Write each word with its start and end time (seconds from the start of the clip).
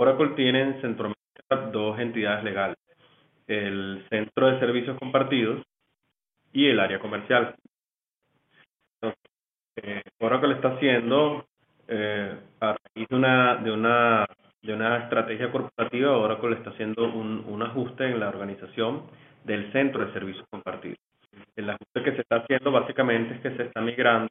Oracle 0.00 0.28
tiene 0.36 0.62
en 0.62 0.80
Centroamérica 0.80 1.70
dos 1.72 1.98
entidades 1.98 2.44
legales, 2.44 2.76
el 3.48 4.06
Centro 4.08 4.46
de 4.46 4.60
Servicios 4.60 4.96
Compartidos 4.96 5.64
y 6.52 6.68
el 6.68 6.78
área 6.78 7.00
comercial. 7.00 7.56
Eh, 9.74 10.02
Oracle 10.20 10.54
está 10.54 10.68
haciendo, 10.74 11.46
eh, 11.88 12.32
a 12.60 12.76
raíz 12.76 13.08
de 13.08 13.16
una, 13.16 13.56
de, 13.56 13.72
una, 13.72 14.26
de 14.62 14.72
una 14.72 14.98
estrategia 14.98 15.50
corporativa, 15.50 16.16
Oracle 16.16 16.54
está 16.54 16.70
haciendo 16.70 17.12
un, 17.12 17.44
un 17.48 17.62
ajuste 17.62 18.04
en 18.04 18.20
la 18.20 18.28
organización 18.28 19.02
del 19.42 19.72
Centro 19.72 20.06
de 20.06 20.12
Servicios 20.12 20.46
Compartidos. 20.48 20.98
El 21.56 21.70
ajuste 21.70 22.04
que 22.04 22.12
se 22.12 22.20
está 22.20 22.36
haciendo 22.36 22.70
básicamente 22.70 23.34
es 23.34 23.40
que 23.40 23.56
se 23.56 23.64
está 23.64 23.80
migrando 23.80 24.28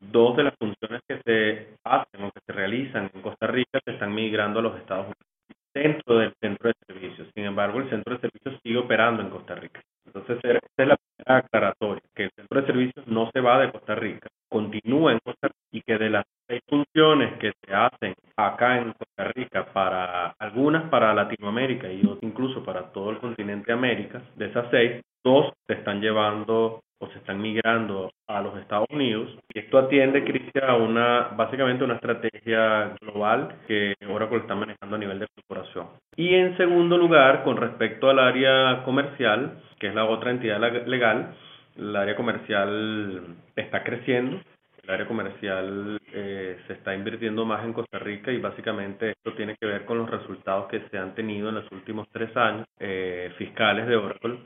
dos 0.00 0.36
de 0.36 0.44
las 0.44 0.54
funciones 0.58 1.00
que 1.08 1.20
se 1.24 1.78
hacen 1.82 2.24
realizan 2.66 3.10
en 3.14 3.22
Costa 3.22 3.46
Rica 3.46 3.80
se 3.84 3.92
están 3.92 4.14
migrando 4.14 4.58
a 4.58 4.62
los 4.62 4.76
Estados 4.76 5.06
Unidos 5.06 5.26
dentro 5.72 6.18
del 6.18 6.32
centro 6.40 6.68
de 6.68 6.74
servicios. 6.86 7.28
Sin 7.34 7.44
embargo, 7.44 7.78
el 7.78 7.90
centro 7.90 8.14
de 8.14 8.20
servicios 8.20 8.58
sigue 8.62 8.78
operando 8.78 9.22
en 9.22 9.30
Costa 9.30 9.54
Rica. 9.54 9.80
Entonces, 10.06 10.38
esa 10.42 10.58
es 10.78 10.88
la 10.88 10.96
primera 10.96 11.38
aclaratoria, 11.38 12.02
que 12.14 12.24
el 12.24 12.30
centro 12.34 12.60
de 12.60 12.66
servicios 12.66 13.06
no 13.06 13.30
se 13.32 13.40
va 13.40 13.60
de 13.60 13.70
Costa 13.70 13.94
Rica, 13.94 14.28
continúa 14.48 15.12
en 15.12 15.18
Costa 15.22 15.48
Rica 15.48 15.58
y 15.72 15.82
que 15.82 15.98
de 15.98 16.10
las 16.10 16.24
seis 16.48 16.62
funciones 16.68 17.38
que 17.38 17.52
se 17.62 17.74
hacen 17.74 18.14
acá 18.36 18.78
en 18.78 18.92
Costa 18.92 19.24
Rica 19.34 19.66
para 19.72 20.34
algunas 20.38 20.88
para 20.88 21.12
Latinoamérica 21.12 21.90
y 21.90 22.02
incluso 22.22 22.64
para 22.64 22.92
todo 22.92 23.10
el 23.10 23.18
continente 23.18 23.72
América, 23.72 24.22
de 24.36 24.46
esas 24.46 24.66
seis, 24.70 25.02
dos 25.26 25.52
se 25.66 25.74
están 25.74 26.00
llevando 26.00 26.80
o 26.98 27.08
se 27.08 27.18
están 27.18 27.42
migrando 27.42 28.10
a 28.26 28.40
los 28.40 28.56
Estados 28.58 28.86
Unidos. 28.90 29.28
Y 29.52 29.58
esto 29.58 29.78
atiende, 29.78 30.24
Cristian, 30.24 30.70
a 30.70 30.76
una, 30.76 31.28
básicamente 31.36 31.84
una 31.84 31.96
estrategia 31.96 32.94
global 33.00 33.56
que 33.66 33.94
Oracle 34.08 34.38
está 34.38 34.54
manejando 34.54 34.96
a 34.96 34.98
nivel 34.98 35.18
de 35.18 35.26
corporación. 35.34 35.88
Y 36.16 36.34
en 36.34 36.56
segundo 36.56 36.96
lugar, 36.96 37.42
con 37.44 37.56
respecto 37.56 38.08
al 38.08 38.18
área 38.18 38.82
comercial, 38.84 39.60
que 39.78 39.88
es 39.88 39.94
la 39.94 40.06
otra 40.06 40.30
entidad 40.30 40.60
legal, 40.86 41.34
el 41.76 41.94
área 41.94 42.16
comercial 42.16 43.36
está 43.56 43.82
creciendo. 43.82 44.40
El 44.82 44.90
área 44.90 45.06
comercial 45.08 45.98
eh, 46.14 46.58
se 46.68 46.74
está 46.74 46.94
invirtiendo 46.94 47.44
más 47.44 47.64
en 47.64 47.72
Costa 47.72 47.98
Rica 47.98 48.30
y 48.30 48.38
básicamente 48.38 49.10
esto 49.10 49.32
tiene 49.32 49.56
que 49.56 49.66
ver 49.66 49.84
con 49.84 49.98
los 49.98 50.08
resultados 50.08 50.68
que 50.68 50.80
se 50.90 50.96
han 50.96 51.12
tenido 51.16 51.48
en 51.48 51.56
los 51.56 51.70
últimos 51.72 52.06
tres 52.12 52.34
años 52.36 52.66
eh, 52.78 53.32
fiscales 53.36 53.88
de 53.88 53.96
Oracle 53.96 54.38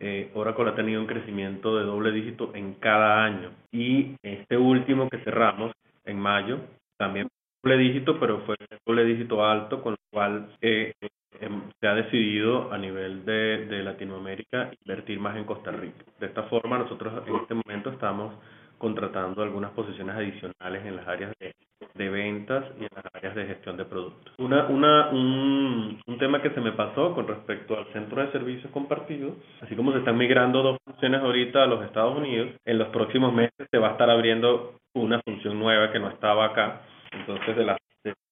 eh, 0.00 0.30
Oracle 0.34 0.70
ha 0.70 0.74
tenido 0.74 1.00
un 1.00 1.06
crecimiento 1.06 1.76
de 1.76 1.84
doble 1.84 2.12
dígito 2.12 2.52
en 2.54 2.74
cada 2.74 3.24
año. 3.24 3.50
Y 3.72 4.16
este 4.22 4.56
último 4.56 5.08
que 5.08 5.18
cerramos 5.18 5.72
en 6.04 6.18
mayo, 6.18 6.60
también 6.96 7.28
doble 7.62 7.78
dígito, 7.78 8.18
pero 8.18 8.40
fue 8.40 8.56
doble 8.86 9.04
dígito 9.04 9.44
alto, 9.44 9.82
con 9.82 9.92
lo 9.92 9.98
cual 10.10 10.48
eh, 10.60 10.92
em, 11.40 11.62
se 11.80 11.86
ha 11.86 11.94
decidido 11.94 12.72
a 12.72 12.78
nivel 12.78 13.24
de, 13.24 13.66
de 13.66 13.82
Latinoamérica 13.82 14.70
invertir 14.84 15.18
más 15.20 15.36
en 15.36 15.44
Costa 15.44 15.70
Rica. 15.70 16.04
De 16.20 16.26
esta 16.26 16.44
forma, 16.44 16.78
nosotros 16.78 17.26
en 17.26 17.36
este 17.36 17.54
momento 17.54 17.90
estamos 17.90 18.34
contratando 18.78 19.42
algunas 19.42 19.70
posiciones 19.72 20.14
adicionales 20.16 20.84
en 20.84 20.96
las 20.96 21.08
áreas 21.08 21.32
de, 21.38 21.54
de 21.94 22.08
ventas 22.08 22.64
y 22.80 22.82
en 22.82 22.88
las 22.94 23.04
áreas 23.14 23.34
de 23.34 23.46
gestión 23.46 23.76
de 23.76 23.84
productos. 23.84 24.34
Una, 24.38 24.66
una, 24.66 25.08
un, 25.10 26.00
un, 26.06 26.18
tema 26.18 26.42
que 26.42 26.50
se 26.50 26.60
me 26.60 26.72
pasó 26.72 27.14
con 27.14 27.28
respecto 27.28 27.78
al 27.78 27.86
centro 27.92 28.20
de 28.20 28.32
servicios 28.32 28.70
compartidos, 28.72 29.34
así 29.62 29.76
como 29.76 29.92
se 29.92 29.98
están 29.98 30.18
migrando 30.18 30.62
dos 30.62 30.78
funciones 30.84 31.20
ahorita 31.20 31.62
a 31.62 31.66
los 31.66 31.84
Estados 31.84 32.16
Unidos, 32.16 32.50
en 32.64 32.78
los 32.78 32.88
próximos 32.88 33.32
meses 33.32 33.68
se 33.70 33.78
va 33.78 33.88
a 33.88 33.92
estar 33.92 34.10
abriendo 34.10 34.74
una 34.94 35.20
función 35.24 35.58
nueva 35.58 35.92
que 35.92 36.00
no 36.00 36.10
estaba 36.10 36.46
acá. 36.46 36.82
Entonces, 37.12 37.56
de 37.56 37.64
las 37.64 37.78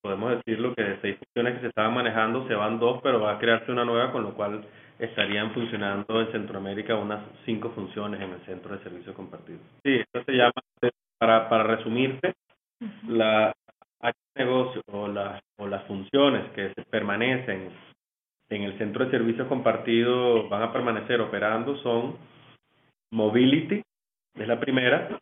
podemos 0.02 0.32
decirlo 0.32 0.74
que 0.74 0.82
de 0.82 1.00
seis 1.00 1.16
funciones 1.16 1.54
que 1.54 1.60
se 1.60 1.66
estaban 1.68 1.94
manejando 1.94 2.46
se 2.48 2.54
van 2.54 2.78
dos, 2.78 3.00
pero 3.02 3.20
va 3.20 3.32
a 3.32 3.38
crearse 3.38 3.70
una 3.70 3.84
nueva, 3.84 4.10
con 4.12 4.24
lo 4.24 4.34
cual 4.34 4.64
estarían 4.98 5.52
funcionando 5.54 6.20
en 6.20 6.32
Centroamérica 6.32 6.96
unas 6.96 7.24
cinco 7.44 7.70
funciones 7.70 8.20
en 8.20 8.32
el 8.32 8.40
centro 8.44 8.76
de 8.76 8.82
servicios 8.82 9.14
compartidos. 9.14 9.62
Sí, 9.84 9.94
esto 9.94 10.22
se 10.24 10.32
llama, 10.32 10.52
para, 11.18 11.48
para 11.48 11.62
resumirte, 11.62 12.34
la 13.08 13.52
negocio 14.34 14.82
o, 14.90 15.08
o 15.58 15.66
las 15.66 15.84
funciones 15.84 16.50
que 16.52 16.72
permanecen 16.90 17.70
en 18.48 18.62
el 18.62 18.78
centro 18.78 19.04
de 19.04 19.10
servicios 19.10 19.48
compartidos 19.48 20.48
van 20.48 20.62
a 20.62 20.72
permanecer 20.72 21.20
operando 21.20 21.76
son 21.82 22.16
mobility, 23.10 23.82
es 24.34 24.48
la 24.48 24.58
primera, 24.58 25.18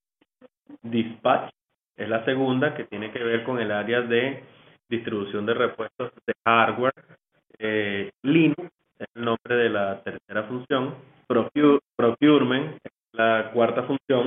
dispatch, 0.82 1.52
es 1.96 2.08
la 2.08 2.24
segunda, 2.24 2.74
que 2.74 2.84
tiene 2.84 3.10
que 3.10 3.22
ver 3.22 3.44
con 3.44 3.58
el 3.60 3.70
área 3.72 4.00
de 4.02 4.42
distribución 4.88 5.46
de 5.46 5.54
repuestos 5.54 6.12
de 6.26 6.32
hardware, 6.44 6.94
eh, 7.58 8.10
Linux, 8.22 8.70
es 8.98 9.06
el 9.14 9.24
nombre 9.24 9.54
de 9.56 9.70
la 9.70 10.02
tercera 10.02 10.44
función, 10.44 10.94
procurement, 11.96 12.78
la 13.12 13.50
cuarta 13.52 13.84
función, 13.84 14.19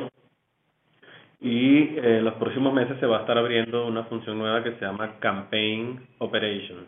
próximos 2.64 2.88
meses 2.88 3.00
se 3.02 3.06
va 3.06 3.18
a 3.18 3.22
estar 3.22 3.38
abriendo 3.38 3.86
una 3.86 4.06
función 4.06 4.38
nueva 4.40 4.64
que 4.64 4.72
se 4.76 4.86
llama 4.86 5.20
Campaign 5.20 6.00
Operations. 6.20 6.88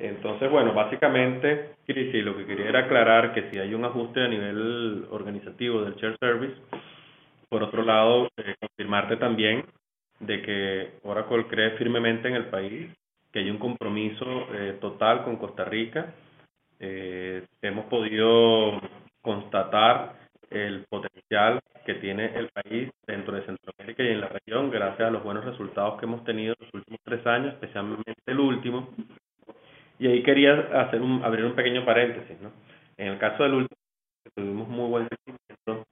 Entonces, 0.00 0.50
bueno, 0.50 0.74
básicamente, 0.74 1.76
Cristi, 1.86 2.22
lo 2.22 2.36
que 2.36 2.44
quería 2.44 2.70
era 2.70 2.80
aclarar 2.80 3.32
que 3.32 3.48
si 3.48 3.58
hay 3.58 3.72
un 3.72 3.84
ajuste 3.84 4.20
a 4.20 4.26
nivel 4.26 5.06
organizativo 5.10 5.82
del 5.82 5.94
Share 5.94 6.16
Service, 6.18 6.56
por 7.48 7.62
otro 7.62 7.84
lado, 7.84 8.30
eh, 8.36 8.56
confirmarte 8.58 9.16
también 9.16 9.64
de 10.18 10.42
que 10.42 10.90
Oracle 11.04 11.46
cree 11.46 11.70
firmemente 11.72 12.26
en 12.26 12.34
el 12.34 12.46
país, 12.46 12.90
que 13.32 13.38
hay 13.38 13.50
un 13.50 13.58
compromiso 13.58 14.26
eh, 14.52 14.76
total 14.80 15.22
con 15.22 15.36
Costa 15.36 15.64
Rica. 15.64 16.14
hemos 16.80 17.84
podido 17.84 18.80
constatar 19.20 20.14
el 20.50 20.84
potencial 20.90 21.60
que 21.84 21.94
tiene 21.94 22.26
el 22.36 22.48
país 22.48 22.90
dentro 23.06 23.34
de 23.34 23.44
Centroamérica 23.44 24.02
y 24.02 24.08
en 24.08 24.20
la 24.20 24.28
región, 24.28 24.70
gracias 25.02 25.08
a 25.08 25.10
los 25.10 25.24
buenos 25.24 25.44
resultados 25.44 25.98
que 25.98 26.06
hemos 26.06 26.24
tenido 26.24 26.54
en 26.58 26.66
los 26.66 26.74
últimos 26.74 27.00
tres 27.04 27.26
años, 27.26 27.54
especialmente 27.54 28.14
el 28.26 28.38
último. 28.38 28.88
Y 29.98 30.06
ahí 30.06 30.22
quería 30.22 30.54
hacer 30.80 31.00
un, 31.00 31.24
abrir 31.24 31.44
un 31.44 31.54
pequeño 31.54 31.84
paréntesis. 31.84 32.40
¿no? 32.40 32.52
En 32.96 33.08
el 33.08 33.18
caso 33.18 33.42
del 33.42 33.54
último, 33.54 33.80
tuvimos 34.34 34.68
muy 34.68 34.88
buen 34.88 35.08
crecimiento, 35.08 35.86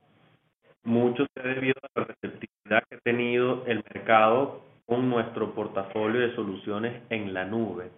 mucho 0.84 1.26
se 1.34 1.41
ha 1.41 1.54
debido 1.54 1.75
a 1.82 2.00
la 2.00 2.06
receptividad 2.06 2.84
que 2.88 2.97
ha 2.97 3.00
tenido 3.00 3.65
el 3.66 3.82
mercado 3.93 4.62
con 4.87 5.09
nuestro 5.10 5.54
portafolio 5.54 6.20
de 6.20 6.34
soluciones 6.34 7.03
en 7.10 7.34
la 7.34 7.44
nube. 7.44 7.91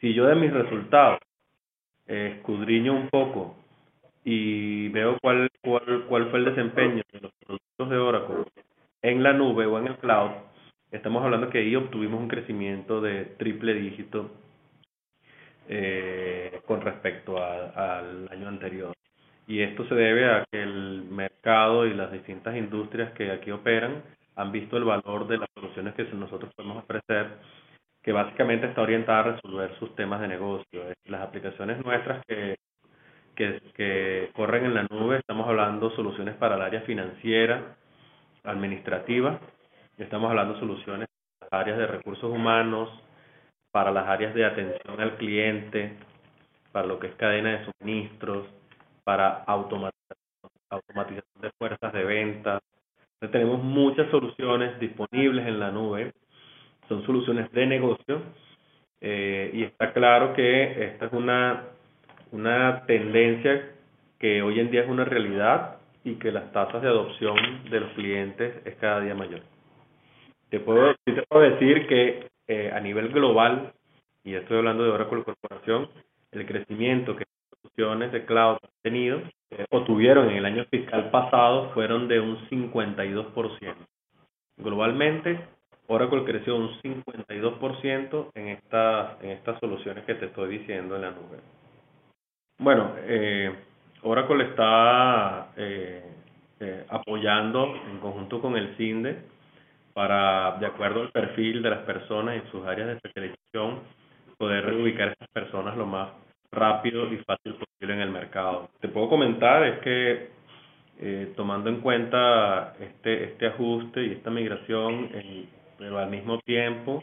Si 0.00 0.14
yo 0.14 0.26
de 0.26 0.34
mis 0.34 0.52
resultados 0.52 1.20
eh, 2.06 2.34
escudriño 2.38 2.92
un 2.92 3.08
poco 3.08 3.56
y 4.24 4.88
veo 4.88 5.16
cuál, 5.20 5.48
cuál, 5.62 6.06
cuál 6.08 6.30
fue 6.30 6.40
el 6.40 6.44
desempeño 6.46 7.02
de 7.12 7.20
los 7.20 7.32
productos 7.44 7.90
de 7.90 7.96
Oracle 7.96 8.44
en 9.02 9.22
la 9.22 9.32
nube 9.32 9.66
o 9.66 9.78
en 9.78 9.88
el 9.88 9.96
cloud, 9.96 10.30
estamos 10.90 11.24
hablando 11.24 11.50
que 11.50 11.58
ahí 11.58 11.76
obtuvimos 11.76 12.20
un 12.20 12.28
crecimiento 12.28 13.00
de 13.00 13.24
triple 13.24 13.74
dígito 13.74 14.30
eh, 15.68 16.60
con 16.66 16.80
respecto 16.80 17.42
al 17.42 18.28
año 18.30 18.48
anterior. 18.48 18.92
Y 19.46 19.60
esto 19.62 19.86
se 19.88 19.94
debe 19.94 20.26
a 20.26 20.44
que 20.50 20.62
el 20.62 21.04
mercado 21.10 21.86
y 21.86 21.94
las 21.94 22.12
distintas 22.12 22.56
industrias 22.56 23.12
que 23.12 23.30
aquí 23.30 23.50
operan 23.50 24.02
han 24.36 24.52
visto 24.52 24.76
el 24.76 24.84
valor 24.84 25.26
de 25.26 25.38
las 25.38 25.48
soluciones 25.54 25.94
que 25.94 26.04
nosotros 26.04 26.52
podemos 26.54 26.84
ofrecer, 26.84 27.38
que 28.02 28.12
básicamente 28.12 28.66
está 28.66 28.82
orientada 28.82 29.20
a 29.20 29.34
resolver 29.34 29.74
sus 29.78 29.94
temas 29.96 30.20
de 30.20 30.28
negocio. 30.28 30.82
Las 31.06 31.22
aplicaciones 31.22 31.82
nuestras 31.84 32.24
que 32.26 32.56
que, 33.38 34.30
corren 34.34 34.66
en 34.66 34.74
la 34.74 34.86
nube, 34.90 35.18
estamos 35.18 35.48
hablando 35.48 35.90
soluciones 35.94 36.34
para 36.36 36.56
el 36.56 36.62
área 36.62 36.80
financiera, 36.82 37.76
administrativa, 38.50 39.40
estamos 39.98 40.30
hablando 40.30 40.58
soluciones 40.58 41.08
para 41.38 41.50
las 41.50 41.66
áreas 41.66 41.78
de 41.78 41.86
recursos 41.86 42.30
humanos, 42.30 42.88
para 43.70 43.90
las 43.90 44.08
áreas 44.08 44.34
de 44.34 44.44
atención 44.44 45.00
al 45.00 45.16
cliente, 45.16 45.96
para 46.72 46.86
lo 46.86 46.98
que 46.98 47.08
es 47.08 47.14
cadena 47.14 47.58
de 47.58 47.66
suministros, 47.66 48.46
para 49.04 49.44
automatización, 49.44 50.18
automatización 50.70 51.40
de 51.40 51.50
fuerzas 51.58 51.92
de 51.92 52.04
venta. 52.04 52.60
tenemos 53.32 53.62
muchas 53.62 54.10
soluciones 54.10 54.78
disponibles 54.78 55.46
en 55.46 55.60
la 55.60 55.70
nube, 55.70 56.12
son 56.88 57.04
soluciones 57.04 57.50
de 57.52 57.66
negocio. 57.66 58.22
Eh, 59.00 59.50
y 59.54 59.62
está 59.62 59.92
claro 59.92 60.34
que 60.34 60.86
esta 60.86 61.06
es 61.06 61.12
una 61.12 61.68
una 62.32 62.84
tendencia 62.86 63.70
que 64.18 64.42
hoy 64.42 64.60
en 64.60 64.70
día 64.70 64.82
es 64.82 64.88
una 64.88 65.04
realidad 65.04 65.77
y 66.04 66.14
que 66.16 66.32
las 66.32 66.52
tasas 66.52 66.82
de 66.82 66.88
adopción 66.88 67.36
de 67.70 67.80
los 67.80 67.92
clientes 67.92 68.54
es 68.64 68.76
cada 68.76 69.00
día 69.00 69.14
mayor. 69.14 69.42
Te 70.50 70.60
puedo, 70.60 70.94
te 71.04 71.22
puedo 71.28 71.42
decir 71.42 71.86
que 71.86 72.28
eh, 72.46 72.70
a 72.72 72.80
nivel 72.80 73.10
global, 73.10 73.72
y 74.24 74.34
estoy 74.34 74.58
hablando 74.58 74.84
de 74.84 74.90
Oracle 74.90 75.22
Corporación, 75.22 75.88
el 76.32 76.46
crecimiento 76.46 77.14
que 77.16 77.24
las 77.24 77.60
soluciones 77.60 78.12
de 78.12 78.24
cloud 78.24 78.56
han 78.62 78.70
tenido 78.82 79.20
eh, 79.50 79.66
o 79.70 79.82
tuvieron 79.84 80.30
en 80.30 80.36
el 80.36 80.46
año 80.46 80.64
fiscal 80.70 81.10
pasado 81.10 81.70
fueron 81.74 82.08
de 82.08 82.20
un 82.20 82.38
52%. 82.48 83.74
Globalmente, 84.56 85.40
Oracle 85.88 86.24
creció 86.24 86.56
un 86.56 86.70
52% 86.82 88.30
en 88.34 88.48
estas, 88.48 89.22
en 89.22 89.30
estas 89.30 89.58
soluciones 89.60 90.04
que 90.04 90.14
te 90.14 90.26
estoy 90.26 90.58
diciendo 90.58 90.96
en 90.96 91.02
la 91.02 91.10
nube. 91.10 91.38
Bueno, 92.58 92.94
eh, 92.98 93.54
Oracle 94.02 94.44
está 94.44 95.48
eh, 95.56 96.02
eh, 96.60 96.84
apoyando 96.88 97.74
en 97.90 97.98
conjunto 97.98 98.40
con 98.40 98.56
el 98.56 98.76
CINDE 98.76 99.18
para, 99.92 100.56
de 100.58 100.66
acuerdo 100.66 101.02
al 101.02 101.10
perfil 101.10 101.62
de 101.62 101.70
las 101.70 101.80
personas 101.80 102.36
en 102.36 102.50
sus 102.50 102.64
áreas 102.66 102.88
de 102.88 102.94
especialización, 102.94 103.80
poder 104.36 104.64
reubicar 104.64 105.08
a 105.08 105.12
esas 105.12 105.28
personas 105.30 105.76
lo 105.76 105.86
más 105.86 106.10
rápido 106.52 107.12
y 107.12 107.16
fácil 107.18 107.54
posible 107.54 107.94
en 107.94 108.00
el 108.00 108.10
mercado. 108.10 108.70
Te 108.80 108.88
puedo 108.88 109.08
comentar 109.08 109.64
es 109.64 109.80
que 109.80 110.30
eh, 111.00 111.32
tomando 111.36 111.70
en 111.70 111.80
cuenta 111.80 112.74
este, 112.80 113.24
este 113.24 113.46
ajuste 113.46 114.04
y 114.04 114.12
esta 114.12 114.30
migración, 114.30 115.10
pero 115.78 115.98
al 115.98 116.10
mismo 116.10 116.38
tiempo 116.40 117.02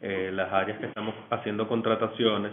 eh, 0.00 0.30
las 0.32 0.52
áreas 0.52 0.78
que 0.78 0.86
estamos 0.86 1.14
haciendo 1.30 1.66
contrataciones, 1.66 2.52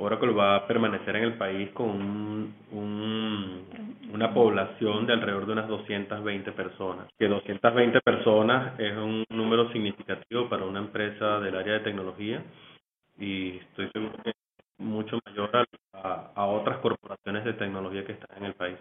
Oracle 0.00 0.32
va 0.32 0.56
a 0.56 0.66
permanecer 0.66 1.14
en 1.16 1.24
el 1.24 1.34
país 1.34 1.70
con 1.72 1.90
un, 1.90 3.64
una 4.12 4.32
población 4.32 5.06
de 5.06 5.12
alrededor 5.12 5.44
de 5.44 5.52
unas 5.52 5.68
220 5.68 6.52
personas. 6.52 7.06
Que 7.18 7.28
220 7.28 8.00
personas 8.00 8.80
es 8.80 8.96
un 8.96 9.24
número 9.28 9.70
significativo 9.72 10.48
para 10.48 10.64
una 10.64 10.80
empresa 10.80 11.40
del 11.40 11.54
área 11.54 11.74
de 11.74 11.80
tecnología 11.80 12.42
y 13.18 13.58
estoy 13.58 13.90
seguro 13.90 14.14
que 14.24 14.30
es 14.30 14.36
mucho 14.78 15.18
mayor 15.26 15.50
a, 15.92 16.30
a 16.34 16.46
otras 16.46 16.78
corporaciones 16.78 17.44
de 17.44 17.52
tecnología 17.52 18.04
que 18.06 18.12
están 18.12 18.38
en 18.38 18.44
el 18.44 18.54
país. 18.54 18.78